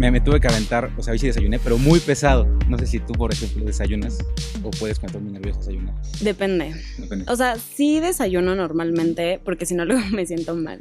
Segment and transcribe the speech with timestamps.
[0.00, 2.46] me, me, tuve que aventar, o sea, hoy sí desayuné, pero muy pesado.
[2.70, 4.18] No sé si tú, por ejemplo, desayunas
[4.62, 5.94] o puedes cuando muy nervioso desayunar.
[6.22, 6.72] Depende.
[6.96, 7.26] Depende.
[7.28, 10.80] O sea, sí desayuno normalmente, porque si no luego me siento mal.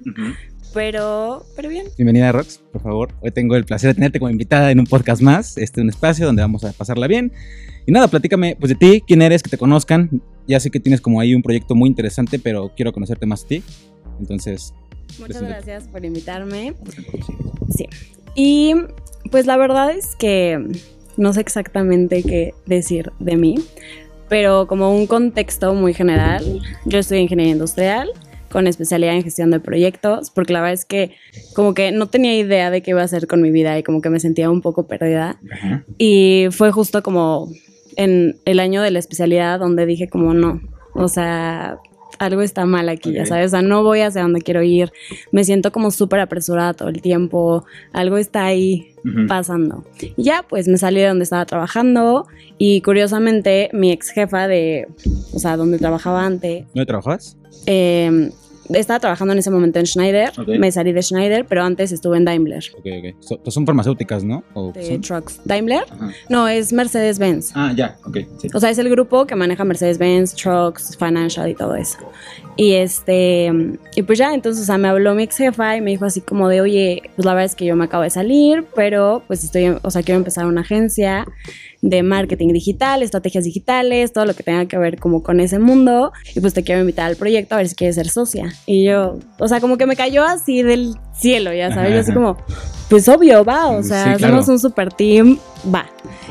[0.74, 1.88] Pero, pero bien.
[1.98, 3.14] Bienvenida, Rox, por favor.
[3.20, 6.26] Hoy tengo el placer de tenerte como invitada en un podcast más, este un espacio
[6.26, 7.34] donde vamos a pasarla bien.
[7.86, 10.22] Y nada, platícame pues de ti, quién eres, que te conozcan.
[10.48, 13.48] Ya sé que tienes como ahí un proyecto muy interesante, pero quiero conocerte más a
[13.50, 13.64] ti.
[14.18, 14.74] Entonces,
[15.20, 16.74] Muchas gracias por invitarme.
[17.76, 17.86] Sí.
[18.36, 18.74] Y
[19.32, 20.60] pues la verdad es que
[21.18, 23.56] no sé exactamente qué decir de mí,
[24.30, 28.10] pero como un contexto muy general, yo estudié ingeniería industrial
[28.52, 31.12] con especialidad en gestión de proyectos, porque la verdad es que
[31.54, 34.02] como que no tenía idea de qué iba a hacer con mi vida y como
[34.02, 35.40] que me sentía un poco perdida.
[35.98, 37.50] Y fue justo como
[37.96, 40.62] en el año de la especialidad donde dije como no,
[40.96, 41.78] o sea,
[42.20, 44.92] algo está mal aquí, ya sabes, o sea, no voy hacia donde quiero ir,
[45.32, 48.94] me siento como súper apresurada todo el tiempo, algo está ahí
[49.28, 49.86] pasando.
[50.18, 54.88] Y ya, pues me salí de donde estaba trabajando y curiosamente mi ex jefa de,
[55.34, 56.66] o sea, donde trabajaba antes.
[56.74, 57.38] ¿Dónde trabajas?
[57.66, 58.32] Eh,
[58.70, 62.26] estaba trabajando en ese momento en Schneider, me salí de Schneider, pero antes estuve en
[62.26, 62.64] Daimler.
[62.78, 62.86] Ok,
[63.30, 63.52] ok.
[63.52, 64.44] son farmacéuticas, ¿no?
[64.74, 65.42] de trucks.
[65.46, 65.84] ¿Daimler?
[66.30, 67.52] No, es Mercedes-Benz.
[67.56, 68.18] Ah, ya, ok.
[68.54, 71.98] O sea, es el grupo que maneja Mercedes-Benz, Trucks, Financial y todo eso.
[72.60, 73.50] Y este,
[73.96, 76.20] y pues ya, entonces, o sea, me habló mi ex jefa y me dijo así
[76.20, 79.46] como de, oye, pues la verdad es que yo me acabo de salir, pero pues
[79.46, 81.26] estoy, o sea, quiero empezar una agencia
[81.82, 86.12] de marketing digital, estrategias digitales, todo lo que tenga que ver como con ese mundo.
[86.36, 88.52] Y pues te quiero invitar al proyecto a ver si quieres ser socia.
[88.66, 92.12] Y yo, o sea, como que me cayó así del cielo, ya sabes, yo así
[92.12, 92.36] como,
[92.90, 95.40] pues obvio, va, o sea, somos un super team,
[95.74, 95.86] va.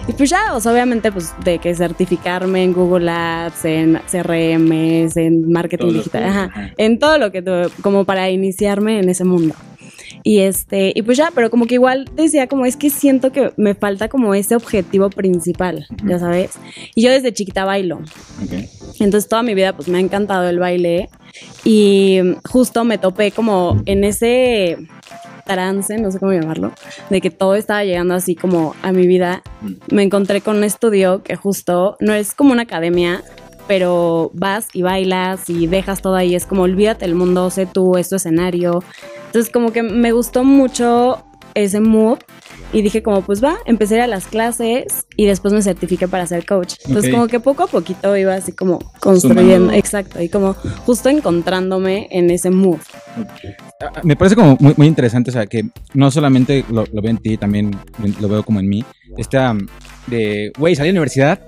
[0.09, 5.53] Y pues ya, sea, obviamente, pues de que certificarme en Google Ads, en CRM, en
[5.53, 7.45] marketing digital, ajá, en todo lo que,
[7.83, 9.55] como para iniciarme en ese mundo.
[10.23, 13.53] Y este, y pues ya, pero como que igual decía como es que siento que
[13.57, 16.53] me falta como ese objetivo principal, ya sabes.
[16.95, 18.01] Y yo desde chiquita bailo.
[18.99, 21.09] Entonces toda mi vida pues me ha encantado el baile
[21.65, 24.77] y justo me topé como en ese
[25.49, 26.73] trance, no sé cómo llamarlo,
[27.11, 29.43] de que todo estaba llegando así como a mi vida,
[29.91, 33.23] me encontré con un estudio que justo no es como una academia,
[33.67, 37.97] pero vas y bailas y dejas todo ahí, es como olvídate el mundo, sé tú,
[37.97, 38.83] es tu escenario.
[39.27, 41.23] Entonces como que me gustó mucho
[41.55, 42.19] ese mood
[42.73, 46.45] y dije como pues va, empecé a las clases y después me certifiqué para ser
[46.45, 46.75] coach.
[46.87, 52.09] Entonces como que poco a poquito iba así como construyendo, exacto, y como justo encontrándome
[52.11, 52.79] en ese mood.
[53.81, 57.01] Ah, ah, me parece como muy, muy, interesante, o sea, que no solamente lo, lo,
[57.01, 57.77] veo en ti, también
[58.21, 58.85] lo veo como en mí,
[59.17, 59.57] esta
[60.07, 61.48] de, güey, salí de la universidad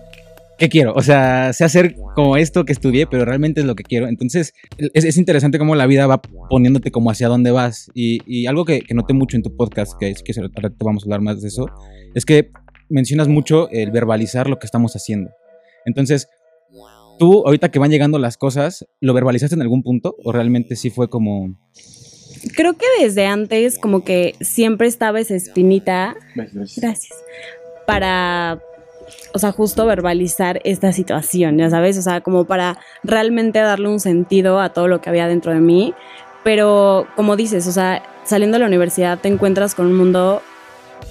[0.61, 0.93] ¿qué quiero?
[0.95, 4.07] O sea, sé hacer como esto que estudié, pero realmente es lo que quiero.
[4.07, 7.91] Entonces, es, interesante cómo la vida va poniéndote como hacia dónde vas.
[7.95, 11.07] Y, algo que, noté mucho en tu podcast, que es que ahora te vamos a
[11.07, 11.67] hablar más de eso,
[12.15, 12.51] es que
[12.91, 15.31] mencionas mucho el verbalizar lo que estamos haciendo.
[15.87, 16.29] Entonces,
[17.19, 20.15] tú, ahorita que van llegando las cosas, ¿lo verbalizaste en algún punto?
[20.23, 21.55] ¿O realmente sí fue como.?
[22.55, 26.17] Creo que desde antes, como que siempre estaba esa espinita.
[26.35, 26.79] Gracias.
[26.79, 27.19] Gracias.
[27.87, 28.61] Para
[29.33, 34.01] o sea, justo verbalizar esta situación, ya sabes, o sea, como para realmente darle un
[34.01, 35.95] sentido a todo lo que había dentro de mí.
[36.43, 40.43] Pero como dices, o sea, saliendo de la universidad te encuentras con un mundo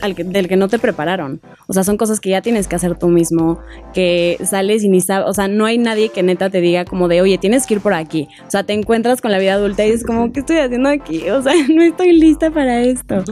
[0.01, 1.41] del que no te prepararon.
[1.67, 3.59] O sea, son cosas que ya tienes que hacer tú mismo,
[3.93, 7.07] que sales y ni sabes, o sea, no hay nadie que neta te diga como
[7.07, 8.27] de, oye, tienes que ir por aquí.
[8.47, 11.29] O sea, te encuentras con la vida adulta y es como, ¿qué estoy haciendo aquí?
[11.29, 13.23] O sea, no estoy lista para esto.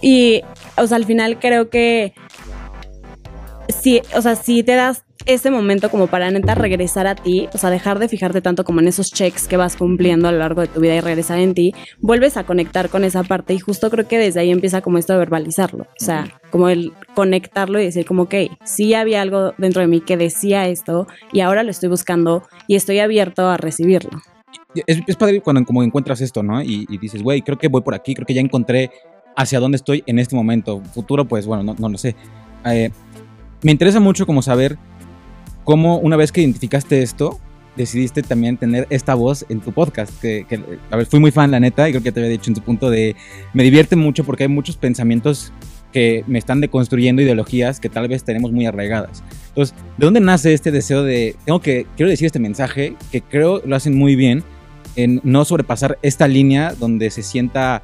[0.00, 0.42] Y,
[0.76, 2.12] o sea, al final creo que
[3.84, 7.58] si, o sea, si te das ese momento como para neta regresar a ti, o
[7.58, 10.62] sea, dejar de fijarte tanto como en esos checks que vas cumpliendo a lo largo
[10.62, 13.90] de tu vida y regresar en ti, vuelves a conectar con esa parte y justo
[13.90, 17.84] creo que desde ahí empieza como esto de verbalizarlo, o sea, como el conectarlo y
[17.84, 18.34] decir como, ok,
[18.64, 22.76] sí había algo dentro de mí que decía esto y ahora lo estoy buscando y
[22.76, 24.22] estoy abierto a recibirlo.
[24.86, 26.62] Es, padre cuando como encuentras esto, ¿no?
[26.62, 28.90] Y, dices, güey, creo que voy por aquí, creo que ya encontré
[29.36, 30.80] hacia dónde estoy en este momento.
[30.94, 32.16] Futuro, pues bueno, no, no lo sé.
[32.64, 32.90] Eh,
[33.64, 34.78] me interesa mucho como saber
[35.64, 37.40] cómo una vez que identificaste esto,
[37.76, 40.46] decidiste también tener esta voz en tu podcast, que,
[40.90, 42.60] a ver, fui muy fan, la neta, y creo que te había dicho en tu
[42.60, 43.16] punto de,
[43.54, 45.50] me divierte mucho porque hay muchos pensamientos
[45.92, 49.24] que me están deconstruyendo ideologías que tal vez tenemos muy arraigadas.
[49.48, 53.62] Entonces, ¿de dónde nace este deseo de, tengo que, quiero decir este mensaje, que creo
[53.64, 54.44] lo hacen muy bien,
[54.96, 57.82] en no sobrepasar esta línea donde se sienta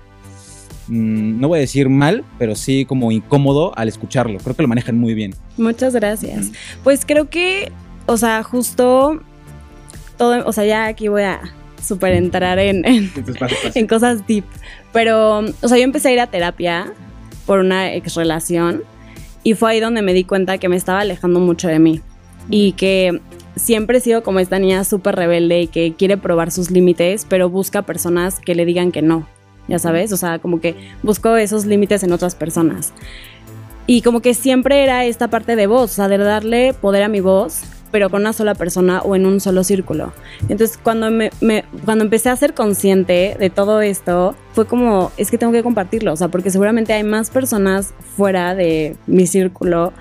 [0.90, 4.38] no voy a decir mal, pero sí como incómodo al escucharlo.
[4.38, 5.34] Creo que lo manejan muy bien.
[5.56, 6.50] Muchas gracias.
[6.82, 7.70] Pues creo que,
[8.06, 9.22] o sea, justo
[10.18, 11.40] todo, o sea, ya aquí voy a
[11.82, 14.44] super entrar en, en, cosas deep.
[14.92, 16.92] Pero, o sea, yo empecé a ir a terapia
[17.46, 18.82] por una ex relación
[19.42, 22.00] y fue ahí donde me di cuenta que me estaba alejando mucho de mí
[22.50, 23.20] y que
[23.56, 27.48] siempre he sido como esta niña súper rebelde y que quiere probar sus límites, pero
[27.48, 29.26] busca personas que le digan que no,
[29.70, 32.92] ya sabes, o sea, como que busco esos límites en otras personas.
[33.86, 37.08] Y como que siempre era esta parte de voz, o sea, de darle poder a
[37.08, 40.12] mi voz pero con una sola persona o en un solo círculo.
[40.48, 41.30] Entonces, cuando, me,
[41.84, 46.12] cuando empecé a ser consciente de todo esto, fue como, es que tengo que compartirlo,
[46.12, 49.92] o sea, porque seguramente hay más personas fuera de mi círculo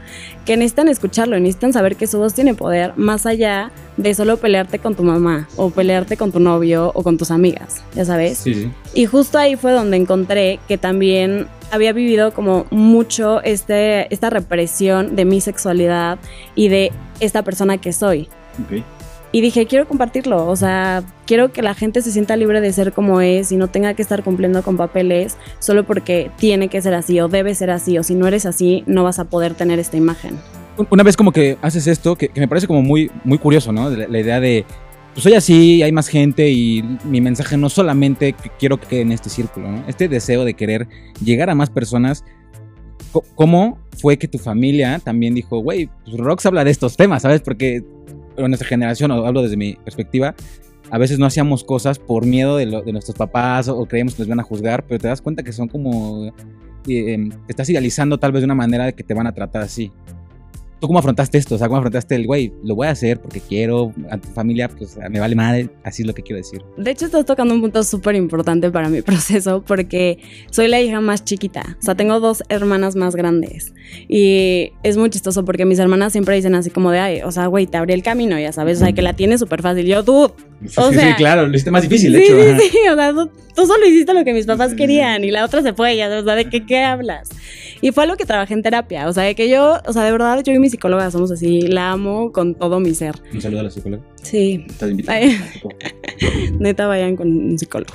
[0.45, 4.37] que necesitan escucharlo y necesitan saber que su voz tiene poder más allá de solo
[4.37, 8.39] pelearte con tu mamá o pelearte con tu novio o con tus amigas, ya sabes.
[8.39, 8.71] Sí.
[8.93, 15.15] Y justo ahí fue donde encontré que también había vivido como mucho este, esta represión
[15.15, 16.17] de mi sexualidad
[16.55, 18.27] y de esta persona que soy.
[19.31, 22.93] Y dije, quiero compartirlo, o sea, quiero que la gente se sienta libre de ser
[22.93, 26.95] como es y no tenga que estar cumpliendo con papeles solo porque tiene que ser
[26.95, 29.77] así o debe ser así o si no eres así no vas a poder tener
[29.77, 30.35] esta imagen.
[30.89, 33.89] Una vez como que haces esto, que, me parece como muy, muy curioso, ¿no?
[33.91, 34.65] La, la, idea de,
[35.13, 39.01] pues soy así, hay más gente y mi mensaje no solamente que quiero que quede
[39.01, 39.83] en este círculo, ¿no?
[39.87, 40.87] Este deseo de querer
[41.23, 42.23] llegar a más personas.
[43.35, 47.41] ¿Cómo fue que tu familia también dijo, güey, pues Rox habla de estos temas, ¿sabes?
[47.41, 47.83] Porque
[48.45, 50.36] en nuestra generación, o hablo desde mi perspectiva,
[50.91, 54.39] a veces no hacíamos cosas por miedo de, nuestros papás o, creíamos que nos iban
[54.39, 56.33] a juzgar, pero te das cuenta que son como...
[56.88, 59.62] Eh, em, estás idealizando tal vez de una manera de que te van a tratar
[59.62, 59.91] así.
[60.79, 61.55] ¿Tú cómo afrontaste esto?
[61.55, 64.69] O sea, ¿cómo afrontaste el, güey, lo voy a hacer porque quiero, a tu familia,
[64.69, 66.61] pues me vale madre, así es lo que quiero decir?
[66.77, 70.19] De hecho, estás tocando un punto súper importante para mi proceso porque
[70.51, 71.77] soy la hija más chiquita.
[71.79, 73.73] O sea, tengo dos hermanas más grandes.
[74.07, 77.47] Y es muy chistoso porque mis hermanas siempre dicen así como de, ay, o sea,
[77.47, 79.85] güey, te abrí el camino, ya sabes, o sea, que la tienes súper fácil.
[79.85, 80.31] Yo, tú,
[80.75, 82.59] o sea, sí, claro, lo hiciste más difícil, de sí, hecho.
[82.59, 85.61] Sí, sí, o sea, tú, solo hiciste lo que mis papás querían y la otra
[85.61, 87.29] se fue, ya, o sea, ¿de qué, qué hablas?
[87.81, 89.07] Y fue algo que trabajé en terapia.
[89.07, 91.61] O sea, de que yo, o sea, de verdad, yo y mi psicóloga somos así.
[91.61, 93.15] La amo con todo mi ser.
[93.33, 94.03] Un saludo a la psicóloga.
[94.21, 94.65] Sí.
[94.67, 95.19] Estás invitada.
[96.59, 97.93] Neta, vayan con un psicólogo.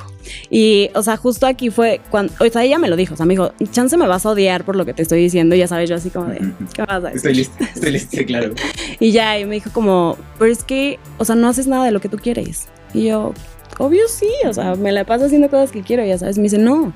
[0.51, 2.33] Y, o sea, justo aquí fue cuando.
[2.41, 3.15] O sea, ella me lo dijo.
[3.15, 5.55] O sea, me dijo, chance me vas a odiar por lo que te estoy diciendo.
[5.55, 6.41] Y ya sabes, yo así como de,
[6.73, 7.17] ¿qué vas a decir?
[7.17, 8.55] Estoy lista, estoy lista, claro.
[9.01, 11.91] y ya, y me dijo como, pero es que, o sea, no haces nada de
[11.91, 12.69] lo que tú quieres.
[12.95, 13.35] Y yo,
[13.79, 16.39] obvio sí, o sea, me la paso haciendo cosas que quiero, ya sabes.
[16.39, 16.93] Me dice, no,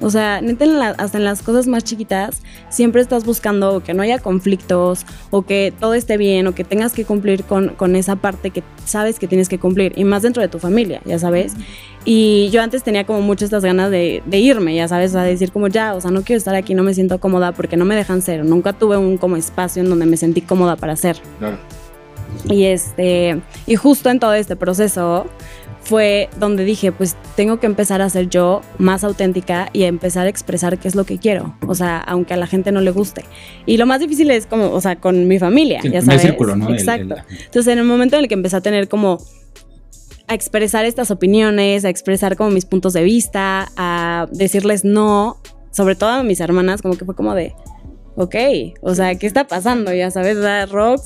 [0.00, 0.64] o sea, neta,
[0.98, 5.72] hasta en las cosas más chiquitas, siempre estás buscando que no haya conflictos o que
[5.78, 9.26] todo esté bien o que tengas que cumplir con, con esa parte que sabes que
[9.26, 11.54] tienes que cumplir y más dentro de tu familia, ya sabes.
[12.04, 15.52] Y yo antes tenía como muchas estas ganas de, de, irme, ya sabes, a decir
[15.52, 17.96] como ya, o sea, no quiero estar aquí, no me siento cómoda porque no me
[17.96, 18.44] dejan ser.
[18.44, 21.16] Nunca tuve un como espacio en donde me sentí cómoda para ser.
[21.38, 21.58] Claro.
[22.44, 25.26] Y este, y justo en todo este proceso,
[25.84, 30.30] fue donde dije, pues tengo que empezar a ser yo más auténtica y empezar a
[30.30, 33.24] expresar qué es lo que quiero, o sea, aunque a la gente no le guste.
[33.66, 36.22] Y lo más difícil es como, o sea, con mi familia, ya sabes.
[36.22, 36.70] círculo, ¿no?
[36.70, 37.16] Exacto.
[37.30, 39.18] Entonces, en el momento en el que empecé a tener como
[40.26, 45.36] a expresar estas opiniones, a expresar como mis puntos de vista, a decirles no,
[45.70, 47.54] sobre todo a mis hermanas, como que fue como de,
[48.16, 48.34] ok,
[48.80, 49.92] o sea, ¿qué está pasando?
[49.92, 50.38] Ya sabes,
[50.70, 51.02] rock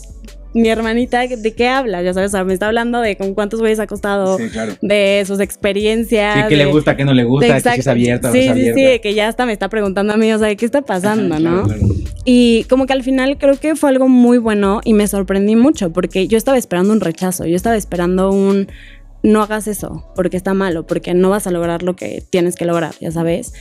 [0.55, 2.03] mi hermanita, ¿de qué habla?
[2.03, 4.39] Ya sabes, me está hablando de con cuántos güeyes ha acostado,
[4.81, 6.35] de sus experiencias.
[6.35, 8.59] Sí, qué le gusta, qué no le gusta, que si es abierta, sí, no es
[8.59, 11.39] Sí, sí, que ya hasta me está preguntando a mí, o sea, ¿qué está pasando,
[11.39, 11.67] no?
[12.25, 15.93] Y como que al final creo que fue algo muy bueno y me sorprendí mucho
[15.93, 18.69] porque yo estaba esperando un rechazo, yo estaba esperando un
[19.23, 22.65] no hagas eso porque está malo, porque no vas a lograr lo que tienes que
[22.65, 23.53] lograr, ya sabes.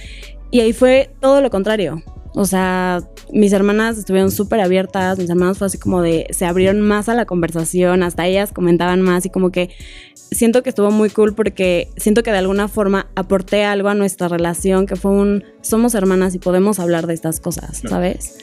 [0.51, 2.03] Y ahí fue todo lo contrario.
[2.37, 3.01] O sea,
[3.33, 7.15] mis hermanas estuvieron súper abiertas, mis hermanas fue así como de, se abrieron más a
[7.15, 9.71] la conversación, hasta ellas comentaban más y como que
[10.13, 14.27] siento que estuvo muy cool porque siento que de alguna forma aporté algo a nuestra
[14.27, 18.37] relación, que fue un, somos hermanas y podemos hablar de estas cosas, ¿sabes?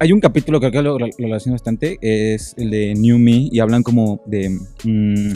[0.00, 3.48] Hay un capítulo que creo que lo, lo relaciono bastante, es el de New Me
[3.52, 4.58] y hablan como de...
[4.82, 5.32] Mm,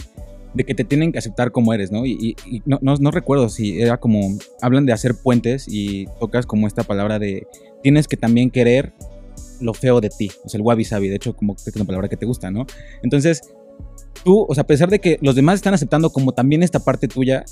[0.54, 2.04] de que te tienen que aceptar como eres, ¿no?
[2.04, 6.82] Y, no, no, recuerdo si era como, hablan de hacer puentes y tocas como esta
[6.82, 7.46] palabra de,
[7.82, 8.92] tienes que también querer
[9.60, 11.84] lo feo de ti, o sea, el wabi sabi, de hecho, como que es una
[11.84, 12.66] palabra que te gusta, ¿no?
[13.02, 13.42] Entonces,
[14.24, 17.08] tú, o sea, a pesar de que los demás están aceptando como también esta parte
[17.08, 17.44] tuya,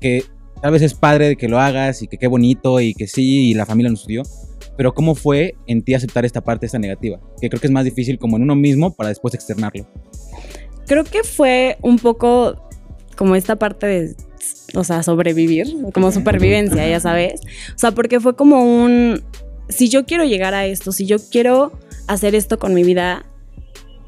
[0.00, 0.24] que
[0.60, 3.50] tal vez es padre de que lo hagas y que qué bonito y que sí,
[3.50, 4.22] y la familia nos dio,
[4.76, 7.20] pero ¿cómo fue en ti aceptar esta parte, esta negativa?
[7.40, 9.86] Que creo que es más difícil como en uno mismo para después externarlo
[10.86, 12.56] creo que fue un poco
[13.16, 14.16] como esta parte de,
[14.74, 17.40] o sea, sobrevivir, como supervivencia, ya sabes.
[17.74, 19.22] O sea, porque fue como un,
[19.68, 21.72] si yo quiero llegar a esto, si yo quiero
[22.06, 23.24] hacer esto con mi vida,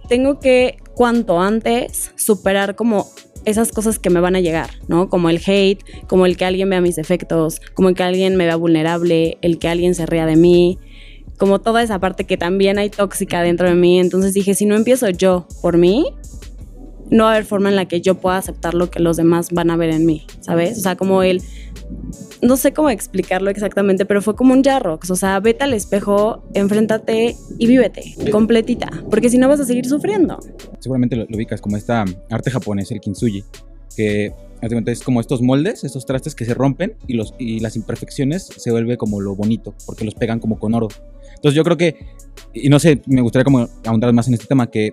[0.09, 3.09] tengo que cuanto antes superar como
[3.45, 5.09] esas cosas que me van a llegar, ¿no?
[5.09, 8.45] Como el hate, como el que alguien vea mis defectos, como el que alguien me
[8.45, 10.81] vea vulnerable, el que alguien se ría de mí,
[11.39, 14.01] como toda esa parte que también hay tóxica dentro de mí.
[14.01, 16.07] Entonces dije, si no empiezo yo por mí,
[17.11, 19.51] no va a haber forma en la que yo pueda aceptar lo que los demás
[19.53, 20.79] van a ver en mí, ¿sabes?
[20.79, 21.43] O sea, como el
[22.43, 25.11] no sé cómo explicarlo exactamente, pero fue como un jarrox.
[25.11, 28.89] O sea, vete al espejo, enfréntate y vívete completita.
[29.11, 30.39] Porque si no vas a seguir sufriendo.
[30.81, 33.45] Seguramente lo, ubicas como esta arte japonés, el kintsugi,
[33.97, 34.33] que
[34.87, 38.71] es como estos moldes, estos trastes que se rompen y, los, y las imperfecciones se
[38.71, 40.89] vuelve como lo bonito, porque los pegan como con oro.
[41.47, 41.95] Entonces yo creo que,
[42.53, 44.93] y no sé, me gustaría como ahondar más en este tema, que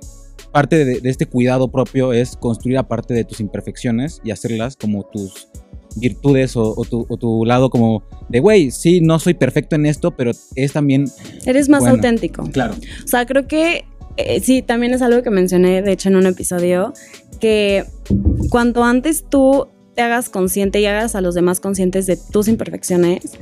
[0.52, 5.02] parte de, de este cuidado propio es construir aparte de tus imperfecciones y hacerlas como
[5.02, 5.48] tus
[5.96, 10.74] virtudes o, tu, lado como de, güey, sí, no soy perfecto en esto, pero es
[10.74, 11.06] también...
[11.44, 12.44] Eres más auténtico.
[12.52, 12.76] Claro.
[13.04, 13.86] O sea, creo que
[14.18, 16.94] eh, sí, también es algo que mencioné, de hecho, en un episodio,
[17.40, 17.84] que
[18.52, 23.40] cuanto antes tú te hagas consciente y hagas a los demás conscientes de tus imperfecciones,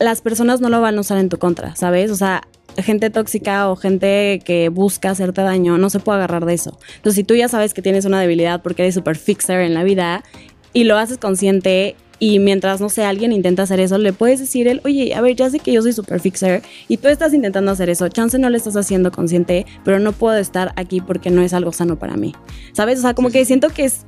[0.00, 2.10] las personas no lo van a usar en tu contra, ¿sabes?
[2.10, 2.42] O sea,
[2.76, 6.78] gente tóxica o gente que busca hacerte daño no se puede agarrar de eso.
[6.96, 9.84] Entonces, si tú ya sabes que tienes una debilidad porque eres super fixer en la
[9.84, 10.24] vida
[10.72, 14.68] y lo haces consciente y mientras, no sé, alguien intenta hacer eso, le puedes decir
[14.68, 17.72] él, oye, a ver, ya sé que yo soy super fixer y tú estás intentando
[17.72, 21.42] hacer eso, chance no lo estás haciendo consciente, pero no puedo estar aquí porque no
[21.42, 22.34] es algo sano para mí.
[22.72, 22.98] ¿Sabes?
[22.98, 24.06] O sea, como que siento que es...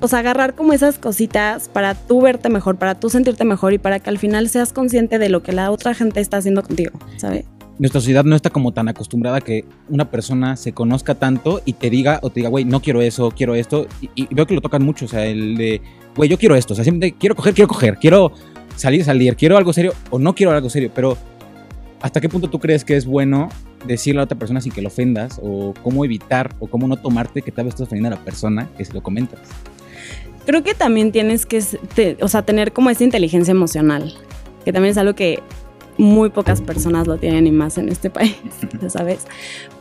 [0.00, 3.78] O sea, agarrar como esas cositas para tú verte mejor, para tú sentirte mejor y
[3.78, 6.98] para que al final seas consciente de lo que la otra gente está haciendo contigo,
[7.16, 7.44] ¿sabes?
[7.78, 11.74] nuestra sociedad no está como tan acostumbrada a que una persona se conozca tanto y
[11.74, 13.86] te diga o te diga, güey, no quiero eso, quiero esto.
[14.14, 15.82] Y, veo que lo tocan mucho, o sea, el de,
[16.16, 18.32] güey, yo quiero esto, o sea, siempre quiero coger, quiero coger, quiero
[18.76, 21.16] salir, salir, quiero algo serio o no quiero algo serio, pero
[22.00, 23.48] ¿hasta qué punto tú crees que es bueno
[23.86, 27.42] decirle a otra persona sin que lo ofendas o cómo evitar o cómo no tomarte
[27.42, 29.40] que tal vez estás ofendiendo a la persona que se lo comentas?
[30.46, 31.60] Creo que también tienes que,
[32.20, 34.14] o sea, tener como esa inteligencia emocional,
[34.64, 35.40] que también es algo que
[35.98, 38.36] muy pocas personas lo tienen y más en este país,
[38.88, 39.26] ¿sabes?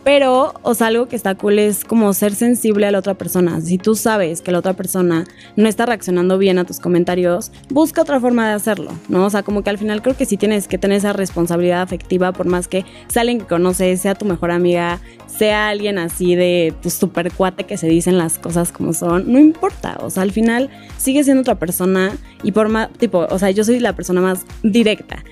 [0.03, 3.60] Pero, o sea, algo que está cool es como ser sensible a la otra persona.
[3.60, 8.03] Si tú sabes que la otra persona no está reaccionando bien a tus comentarios, busca
[8.03, 9.25] otra forma de hacerlo, ¿no?
[9.25, 12.34] O sea, como que al final creo que sí tienes que tener esa responsabilidad afectiva,
[12.34, 16.75] por más que sea alguien que conoces, sea tu mejor amiga, sea alguien así de
[16.84, 19.98] tu super cuate que se dicen las cosas como son, no importa.
[20.01, 23.63] O sea, al final sigue siendo otra persona y por más, tipo, o sea, yo
[23.63, 25.24] soy la persona más directa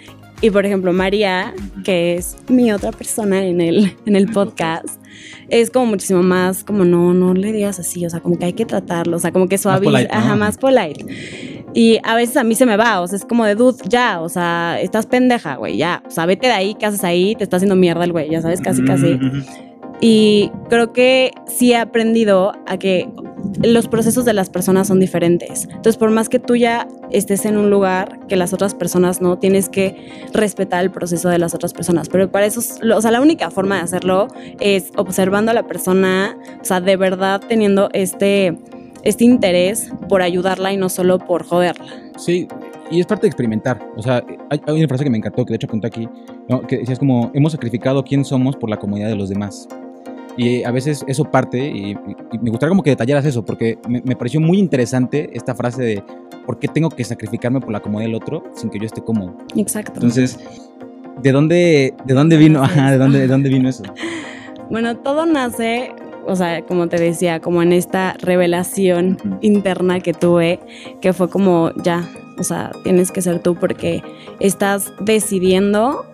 [0.44, 1.54] y por ejemplo, María,
[1.86, 5.00] que es mi otra persona en el, en el podcast,
[5.48, 8.52] es como muchísimo más como no, no le digas así, o sea, como que hay
[8.52, 11.06] que tratarlo, o sea, como que suaviza, ajá, más polite.
[11.74, 14.20] Y a veces a mí se me va, o sea, es como de dude, ya,
[14.20, 17.36] o sea, estás pendeja, güey, ya, o sea, vete de ahí, ¿qué haces ahí?
[17.36, 19.18] Te está haciendo mierda el güey, ya sabes, casi, casi.
[20.02, 23.08] Y creo que sí he aprendido a que
[23.62, 25.66] los procesos de las personas son diferentes.
[25.66, 29.38] Entonces, por más que tú ya estés en un lugar que las otras personas no,
[29.38, 32.10] tienes que respetar el proceso de las otras personas.
[32.10, 34.28] Pero para eso, o sea, la única forma de hacerlo
[34.60, 38.58] es observando a la persona, o sea, de verdad teniendo este,
[39.04, 41.86] este interés por ayudarla y no solo por joderla.
[42.18, 42.48] Sí,
[42.92, 43.80] y es parte de experimentar.
[43.96, 46.08] O sea, hay, una frase que me encantó, que de hecho apunté aquí,
[46.68, 49.68] que decías como, hemos sacrificado quién somos por la comodidad de los demás.
[50.38, 51.96] Y a veces eso parte, y,
[52.42, 56.04] me gustaría como que detallaras eso, porque me, pareció muy interesante esta frase de
[56.46, 59.38] por qué tengo que sacrificarme por la comodidad del otro sin que yo esté cómodo.
[59.56, 59.94] Exacto.
[59.96, 60.40] Entonces,
[61.22, 62.63] ¿de dónde, de dónde vino?
[62.63, 63.84] Ajá, ¿de dónde, de dónde vino eso?
[64.70, 65.92] Bueno, todo nace,
[66.25, 70.60] o sea, como te decía, como en esta revelación interna que tuve,
[71.02, 72.10] que fue como, ya,
[72.40, 74.02] o sea, tienes que ser tú porque
[74.40, 76.06] estás decidiendo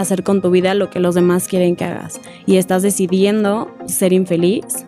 [0.00, 2.20] hacer con tu vida lo que los demás quieren que hagas.
[2.46, 4.86] Y estás decidiendo ser infeliz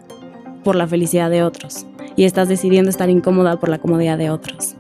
[0.65, 1.87] por la felicidad de otros.
[2.17, 4.77] Y estás decidiendo estar incómoda por la comodidad de otros.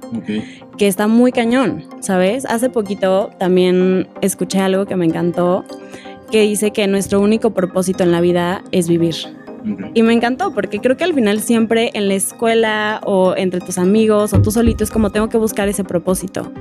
[0.77, 2.45] Que está muy cañón, ¿sabes?
[2.45, 5.65] Hace poquito también escuché algo que me encantó,
[6.31, 9.15] que dice que nuestro único propósito en la vida es vivir.
[9.95, 13.79] Y me encantó porque creo que al final siempre en la escuela o entre tus
[13.79, 16.53] amigos o tú solito es como tengo que buscar ese propósito.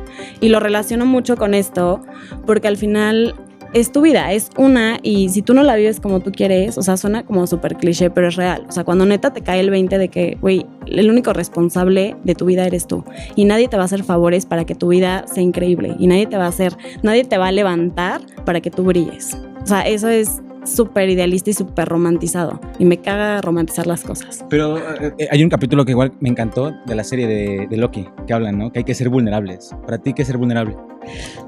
[0.41, 2.01] Y lo relaciono mucho con esto
[2.45, 3.35] porque al final
[3.73, 6.81] es tu vida, es una y si tú no la vives como tú quieres, o
[6.81, 8.65] sea, suena como súper cliché, pero es real.
[8.67, 12.35] O sea, cuando neta te cae el 20 de que, güey, el único responsable de
[12.35, 13.03] tu vida eres tú
[13.35, 16.25] y nadie te va a hacer favores para que tu vida sea increíble y nadie
[16.25, 19.37] te va a hacer, nadie te va a levantar para que tú brilles.
[19.61, 22.59] O sea, eso es súper idealista y súper romantizado.
[22.79, 24.45] Y me caga romantizar las cosas.
[24.49, 27.77] Pero eh, eh, hay un capítulo que igual me encantó de la serie de, de,
[27.77, 28.71] Loki, que hablan, ¿no?
[28.71, 29.75] Que hay que ser vulnerables.
[29.85, 30.75] Para ti, ¿qué es ser vulnerable?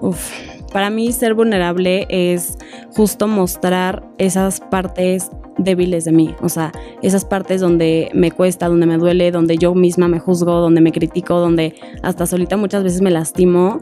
[0.01, 0.31] Uf,
[0.71, 2.57] para mí ser vulnerable es
[2.95, 8.85] justo mostrar esas partes débiles de mí, o sea, esas partes donde me cuesta, donde
[8.85, 13.01] me duele, donde yo misma me juzgo, donde me critico, donde hasta solita muchas veces
[13.01, 13.79] me lastimo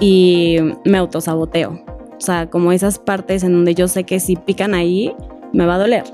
[0.00, 1.78] y me autosaboteo.
[2.16, 5.14] O sea, como esas partes en donde yo sé que si pican ahí,
[5.52, 6.04] me va a doler.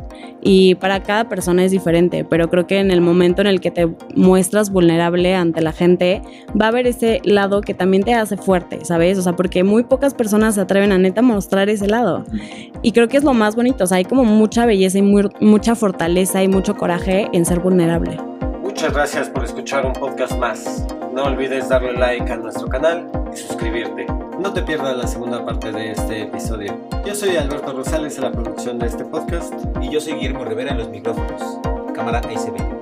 [0.42, 3.70] Y para cada persona es diferente, pero creo que en el momento en el que
[3.70, 6.22] te muestras vulnerable ante la gente,
[6.60, 9.18] va a haber ese lado que también te hace fuerte, ¿sabes?
[9.18, 12.24] O sea, porque muy pocas personas se atreven a neta mostrar ese lado.
[12.82, 15.74] Y creo que es lo más bonito, o sea, hay como mucha belleza y mucha
[15.74, 18.18] fortaleza y mucho coraje en ser vulnerable.
[18.62, 20.86] Muchas gracias por escuchar un podcast más.
[21.16, 24.04] No olvides darle like a nuestro canal y suscribirte.
[24.38, 26.78] No te pierdas la segunda parte de este episodio.
[27.06, 29.54] Yo soy Alberto Rosales en la producción de este podcast.
[29.80, 31.40] Y yo soy Guillermo Rivera en los micrófonos.
[31.94, 32.75] Cámara ICB.